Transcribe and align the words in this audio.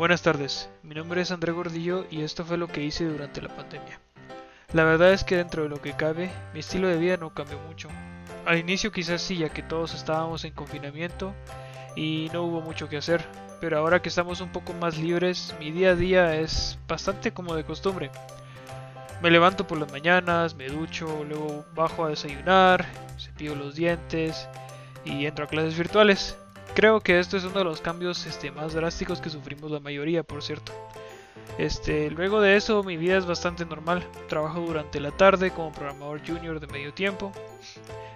Buenas 0.00 0.22
tardes, 0.22 0.70
mi 0.82 0.94
nombre 0.94 1.20
es 1.20 1.30
André 1.30 1.52
Gordillo 1.52 2.06
y 2.10 2.22
esto 2.22 2.42
fue 2.42 2.56
lo 2.56 2.68
que 2.68 2.82
hice 2.82 3.04
durante 3.04 3.42
la 3.42 3.54
pandemia. 3.54 4.00
La 4.72 4.84
verdad 4.84 5.12
es 5.12 5.24
que 5.24 5.36
dentro 5.36 5.64
de 5.64 5.68
lo 5.68 5.82
que 5.82 5.92
cabe, 5.92 6.30
mi 6.54 6.60
estilo 6.60 6.88
de 6.88 6.96
vida 6.96 7.18
no 7.18 7.34
cambió 7.34 7.58
mucho. 7.58 7.90
Al 8.46 8.56
inicio 8.56 8.92
quizás 8.92 9.20
sí, 9.20 9.36
ya 9.36 9.50
que 9.50 9.62
todos 9.62 9.92
estábamos 9.92 10.46
en 10.46 10.54
confinamiento 10.54 11.34
y 11.96 12.30
no 12.32 12.44
hubo 12.44 12.62
mucho 12.62 12.88
que 12.88 12.96
hacer, 12.96 13.22
pero 13.60 13.76
ahora 13.76 14.00
que 14.00 14.08
estamos 14.08 14.40
un 14.40 14.52
poco 14.52 14.72
más 14.72 14.96
libres, 14.96 15.54
mi 15.60 15.70
día 15.70 15.90
a 15.90 15.96
día 15.96 16.34
es 16.34 16.78
bastante 16.88 17.34
como 17.34 17.54
de 17.54 17.64
costumbre. 17.64 18.10
Me 19.20 19.30
levanto 19.30 19.66
por 19.66 19.78
las 19.78 19.92
mañanas, 19.92 20.54
me 20.54 20.68
ducho, 20.68 21.26
luego 21.28 21.66
bajo 21.74 22.06
a 22.06 22.08
desayunar, 22.08 22.86
cepillo 23.18 23.54
los 23.54 23.74
dientes 23.74 24.48
y 25.04 25.26
entro 25.26 25.44
a 25.44 25.48
clases 25.48 25.76
virtuales. 25.76 26.38
Creo 26.74 27.00
que 27.00 27.18
esto 27.18 27.36
es 27.36 27.44
uno 27.44 27.58
de 27.58 27.64
los 27.64 27.80
cambios 27.80 28.24
este, 28.26 28.50
más 28.50 28.74
drásticos 28.74 29.20
que 29.20 29.28
sufrimos 29.28 29.70
la 29.70 29.80
mayoría, 29.80 30.22
por 30.22 30.42
cierto. 30.42 30.72
Este, 31.58 32.10
luego 32.10 32.40
de 32.40 32.56
eso 32.56 32.82
mi 32.84 32.96
vida 32.96 33.18
es 33.18 33.26
bastante 33.26 33.64
normal. 33.64 34.06
Trabajo 34.28 34.60
durante 34.60 35.00
la 35.00 35.10
tarde 35.10 35.50
como 35.50 35.72
programador 35.72 36.20
junior 36.26 36.60
de 36.60 36.66
medio 36.68 36.94
tiempo. 36.94 37.32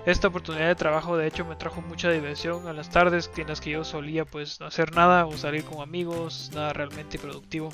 Esta 0.07 0.29
oportunidad 0.29 0.69
de 0.69 0.75
trabajo 0.75 1.17
de 1.17 1.27
hecho 1.27 1.45
me 1.45 1.57
trajo 1.57 1.81
mucha 1.81 2.11
diversión 2.11 2.69
a 2.69 2.73
las 2.73 2.91
tardes 2.91 3.31
en 3.37 3.49
las 3.49 3.61
que 3.61 3.71
yo 3.71 3.85
solía 3.85 4.25
pues 4.25 4.61
no 4.61 4.67
hacer 4.67 4.95
nada 4.95 5.27
o 5.27 5.33
salir 5.33 5.65
con 5.65 5.83
amigos, 5.83 6.51
nada 6.55 6.73
realmente 6.73 7.19
productivo. 7.19 7.71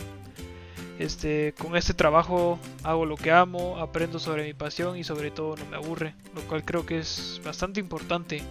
Este, 0.98 1.54
con 1.58 1.76
este 1.76 1.94
trabajo 1.94 2.58
hago 2.84 3.06
lo 3.06 3.16
que 3.16 3.32
amo, 3.32 3.78
aprendo 3.78 4.18
sobre 4.18 4.44
mi 4.44 4.54
pasión 4.54 4.96
y 4.96 5.04
sobre 5.04 5.30
todo 5.30 5.56
no 5.56 5.64
me 5.66 5.76
aburre, 5.76 6.14
lo 6.34 6.42
cual 6.42 6.64
creo 6.64 6.84
que 6.84 6.98
es 6.98 7.40
bastante 7.44 7.80
importante 7.80 8.42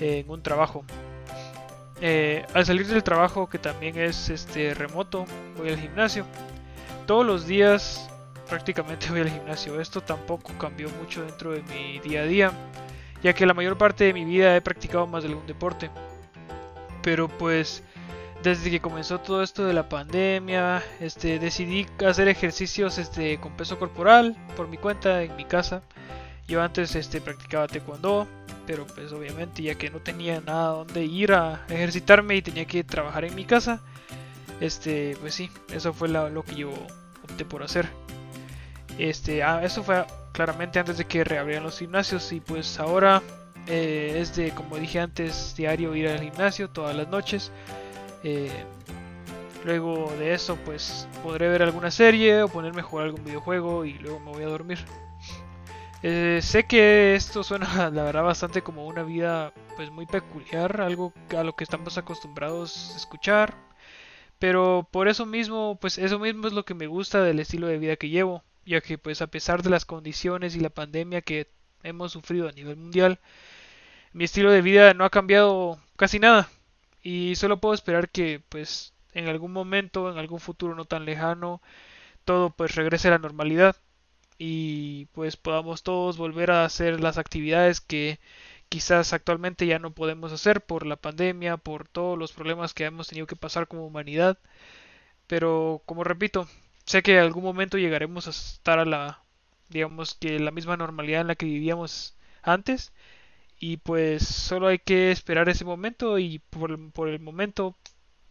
en 0.00 0.28
un 0.30 0.42
trabajo. 0.42 0.84
Eh, 2.00 2.46
al 2.54 2.64
salir 2.64 2.86
del 2.86 3.02
trabajo, 3.02 3.48
que 3.48 3.58
también 3.58 3.98
es 3.98 4.30
este 4.30 4.74
remoto, 4.74 5.26
voy 5.56 5.68
al 5.68 5.78
gimnasio. 5.78 6.24
Todos 7.06 7.26
los 7.26 7.46
días 7.46 8.08
prácticamente 8.48 9.06
voy 9.10 9.20
al 9.20 9.30
gimnasio. 9.30 9.80
Esto 9.80 10.00
tampoco 10.00 10.52
cambió 10.58 10.88
mucho 11.00 11.22
dentro 11.22 11.52
de 11.52 11.62
mi 11.62 11.98
día 12.00 12.22
a 12.22 12.24
día, 12.24 12.52
ya 13.22 13.32
que 13.34 13.46
la 13.46 13.54
mayor 13.54 13.76
parte 13.78 14.04
de 14.04 14.12
mi 14.12 14.24
vida 14.24 14.56
he 14.56 14.60
practicado 14.60 15.06
más 15.06 15.22
de 15.22 15.28
algún 15.28 15.46
deporte. 15.46 15.90
Pero 17.02 17.28
pues 17.28 17.82
desde 18.42 18.70
que 18.70 18.80
comenzó 18.80 19.20
todo 19.20 19.42
esto 19.42 19.64
de 19.66 19.74
la 19.74 19.88
pandemia, 19.88 20.82
este 21.00 21.38
decidí 21.38 21.86
hacer 22.06 22.28
ejercicios 22.28 22.98
este 22.98 23.38
con 23.38 23.52
peso 23.52 23.78
corporal 23.78 24.36
por 24.56 24.68
mi 24.68 24.78
cuenta 24.78 25.22
en 25.22 25.36
mi 25.36 25.44
casa. 25.44 25.82
Yo 26.50 26.60
antes 26.60 26.96
este 26.96 27.20
practicaba 27.20 27.68
taekwondo, 27.68 28.26
pero 28.66 28.84
pues 28.84 29.12
obviamente 29.12 29.62
ya 29.62 29.76
que 29.76 29.88
no 29.88 30.00
tenía 30.00 30.40
nada 30.40 30.70
donde 30.70 31.04
ir 31.04 31.32
a 31.32 31.64
ejercitarme 31.68 32.34
y 32.34 32.42
tenía 32.42 32.64
que 32.64 32.82
trabajar 32.82 33.24
en 33.24 33.36
mi 33.36 33.44
casa, 33.44 33.80
este, 34.60 35.16
pues 35.20 35.32
sí, 35.32 35.48
eso 35.72 35.92
fue 35.92 36.08
lo 36.08 36.42
que 36.42 36.56
yo 36.56 36.72
opté 37.22 37.44
por 37.44 37.62
hacer. 37.62 37.88
Este, 38.98 39.44
ah, 39.44 39.60
eso 39.62 39.84
fue 39.84 40.04
claramente 40.32 40.80
antes 40.80 40.98
de 40.98 41.04
que 41.04 41.22
reabrieran 41.22 41.62
los 41.62 41.78
gimnasios 41.78 42.32
y 42.32 42.40
pues 42.40 42.80
ahora 42.80 43.22
eh, 43.68 44.16
es 44.18 44.34
de, 44.34 44.50
como 44.50 44.76
dije 44.76 44.98
antes, 44.98 45.54
diario 45.56 45.94
ir 45.94 46.08
al 46.08 46.20
gimnasio 46.20 46.68
todas 46.68 46.96
las 46.96 47.06
noches. 47.06 47.52
Eh, 48.24 48.50
luego 49.64 50.12
de 50.18 50.34
eso 50.34 50.58
pues 50.64 51.06
podré 51.22 51.48
ver 51.48 51.62
alguna 51.62 51.92
serie 51.92 52.42
o 52.42 52.48
ponerme 52.48 52.80
a 52.80 52.84
jugar 52.84 53.06
algún 53.06 53.24
videojuego 53.24 53.84
y 53.84 53.92
luego 54.00 54.18
me 54.18 54.32
voy 54.32 54.42
a 54.42 54.48
dormir. 54.48 54.78
Eh, 56.02 56.40
sé 56.42 56.64
que 56.66 57.14
esto 57.14 57.42
suena, 57.42 57.90
la 57.90 58.02
verdad, 58.04 58.22
bastante 58.24 58.62
como 58.62 58.86
una 58.86 59.02
vida 59.02 59.52
pues 59.76 59.90
muy 59.90 60.06
peculiar, 60.06 60.80
algo 60.80 61.12
a 61.36 61.44
lo 61.44 61.54
que 61.54 61.64
estamos 61.64 61.98
acostumbrados 61.98 62.92
a 62.94 62.96
escuchar, 62.96 63.54
pero 64.38 64.88
por 64.90 65.08
eso 65.08 65.26
mismo, 65.26 65.78
pues 65.80 65.98
eso 65.98 66.18
mismo 66.18 66.46
es 66.46 66.54
lo 66.54 66.64
que 66.64 66.74
me 66.74 66.86
gusta 66.86 67.22
del 67.22 67.40
estilo 67.40 67.66
de 67.68 67.78
vida 67.78 67.96
que 67.96 68.08
llevo, 68.08 68.44
ya 68.64 68.80
que 68.80 68.98
pues 68.98 69.22
a 69.22 69.28
pesar 69.28 69.62
de 69.62 69.70
las 69.70 69.84
condiciones 69.86 70.56
y 70.56 70.60
la 70.60 70.70
pandemia 70.70 71.22
que 71.22 71.48
hemos 71.82 72.12
sufrido 72.12 72.48
a 72.48 72.52
nivel 72.52 72.76
mundial, 72.76 73.20
mi 74.12 74.24
estilo 74.24 74.50
de 74.52 74.62
vida 74.62 74.94
no 74.94 75.04
ha 75.04 75.10
cambiado 75.10 75.80
casi 75.96 76.18
nada. 76.18 76.50
Y 77.02 77.36
solo 77.36 77.60
puedo 77.60 77.74
esperar 77.74 78.10
que 78.10 78.42
pues 78.48 78.94
en 79.14 79.28
algún 79.28 79.52
momento, 79.52 80.10
en 80.10 80.18
algún 80.18 80.40
futuro 80.40 80.74
no 80.74 80.84
tan 80.86 81.04
lejano, 81.06 81.62
todo 82.24 82.50
pues 82.50 82.76
regrese 82.76 83.08
a 83.08 83.12
la 83.12 83.18
normalidad 83.18 83.76
y 84.42 85.06
pues 85.12 85.36
podamos 85.36 85.82
todos 85.82 86.16
volver 86.16 86.50
a 86.50 86.64
hacer 86.64 87.00
las 87.00 87.18
actividades 87.18 87.82
que 87.82 88.20
quizás 88.70 89.12
actualmente 89.12 89.66
ya 89.66 89.78
no 89.78 89.92
podemos 89.92 90.32
hacer 90.32 90.62
por 90.62 90.86
la 90.86 90.96
pandemia, 90.96 91.58
por 91.58 91.88
todos 91.88 92.18
los 92.18 92.32
problemas 92.32 92.74
que 92.74 92.84
hemos 92.86 93.08
tenido 93.08 93.26
que 93.26 93.36
pasar 93.36 93.68
como 93.68 93.86
humanidad. 93.86 94.38
Pero 95.26 95.82
como 95.86 96.04
repito, 96.04 96.48
sé 96.86 97.02
que 97.02 97.14
en 97.14 97.20
algún 97.24 97.44
momento 97.44 97.78
llegaremos 97.78 98.28
a 98.28 98.30
estar 98.30 98.78
a 98.78 98.86
la 98.86 99.22
digamos 99.70 100.14
que 100.14 100.38
la 100.40 100.50
misma 100.52 100.76
normalidad 100.76 101.22
en 101.22 101.28
la 101.28 101.36
que 101.36 101.46
vivíamos 101.46 102.16
antes 102.42 102.92
y 103.58 103.78
pues 103.78 104.26
solo 104.26 104.68
hay 104.68 104.78
que 104.78 105.12
esperar 105.12 105.48
ese 105.48 105.64
momento 105.64 106.18
y 106.18 106.40
por, 106.40 106.92
por 106.92 107.08
el 107.08 107.20
momento 107.20 107.76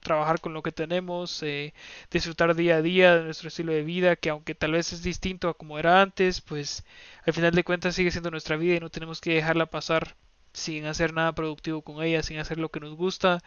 trabajar 0.10 0.42
con 0.42 0.54
lo 0.54 0.64
que 0.64 0.72
tenemos, 0.72 1.44
eh, 1.44 1.74
disfrutar 2.10 2.56
día 2.56 2.78
a 2.78 2.82
día 2.82 3.16
de 3.16 3.26
nuestro 3.26 3.50
estilo 3.50 3.72
de 3.74 3.84
vida, 3.84 4.16
que 4.16 4.32
aunque 4.32 4.56
tal 4.56 4.72
vez 4.72 4.92
es 4.92 5.04
distinto 5.04 5.50
a 5.50 5.54
como 5.54 5.78
era 5.78 6.02
antes, 6.02 6.42
pues 6.42 6.84
al 7.26 7.34
final 7.34 7.54
de 7.54 7.64
cuentas 7.64 7.94
sigue 7.94 8.10
siendo 8.10 8.32
nuestra 8.32 8.58
vida 8.58 8.76
y 8.76 8.80
no 8.80 8.90
tenemos 8.90 9.22
que 9.22 9.36
dejarla 9.36 9.68
pasar 9.68 10.16
sin 10.52 10.86
hacer 10.88 11.14
nada 11.14 11.34
productivo 11.34 11.84
con 11.84 12.04
ella, 12.04 12.24
sin 12.24 12.40
hacer 12.40 12.58
lo 12.58 12.70
que 12.70 12.80
nos 12.80 12.96
gusta, 12.96 13.40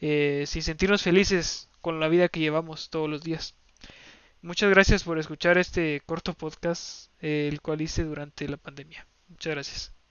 eh, 0.00 0.44
sin 0.48 0.62
sentirnos 0.62 1.02
felices 1.02 1.68
con 1.80 2.00
la 2.00 2.08
vida 2.08 2.28
que 2.28 2.40
llevamos 2.40 2.90
todos 2.90 3.08
los 3.08 3.22
días. 3.22 3.54
Muchas 4.42 4.70
gracias 4.70 5.04
por 5.04 5.18
escuchar 5.20 5.58
este 5.58 6.02
corto 6.06 6.34
podcast, 6.34 7.10
eh, 7.20 7.48
el 7.52 7.60
cual 7.60 7.82
hice 7.82 8.02
durante 8.02 8.48
la 8.48 8.56
pandemia. 8.56 9.06
Muchas 9.28 9.52
gracias. 9.54 10.03